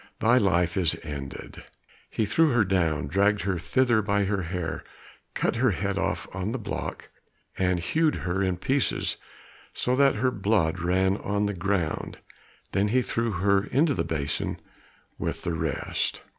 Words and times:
Thy 0.19 0.39
life 0.39 0.77
is 0.77 0.97
ended." 1.03 1.63
He 2.09 2.25
threw 2.25 2.49
her 2.53 2.63
down, 2.63 3.05
dragged 3.05 3.41
her 3.43 3.59
thither 3.59 4.01
by 4.01 4.23
her 4.23 4.41
hair, 4.41 4.83
cut 5.35 5.57
her 5.57 5.69
head 5.69 5.99
off 5.99 6.27
on 6.33 6.53
the 6.53 6.57
block, 6.57 7.09
and 7.55 7.79
hewed 7.79 8.15
her 8.25 8.41
in 8.41 8.57
pieces 8.57 9.17
so 9.75 9.95
that 9.95 10.15
her 10.15 10.31
blood 10.31 10.79
ran 10.79 11.17
on 11.17 11.45
the 11.45 11.53
ground. 11.53 12.17
Then 12.71 12.87
he 12.87 13.03
threw 13.03 13.29
her 13.33 13.63
into 13.65 13.93
the 13.93 14.03
basin 14.03 14.59
with 15.19 15.43
the 15.43 15.53
rest. 15.53 16.21